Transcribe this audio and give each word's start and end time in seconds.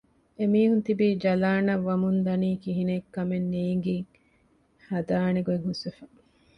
އެމީހުން 0.39 0.81
ތިބީ 0.85 1.07
ޖަލާނަށް 1.23 1.85
ވަމުންދަނީ 1.87 2.49
ކިހިނެއް 2.63 3.07
ކަމެއްކަން 3.15 3.49
ނޭންގި 3.53 3.97
ހަދާނެ 4.87 5.39
ގޮތް 5.47 5.63
ހުސްވެފަ 5.67 6.03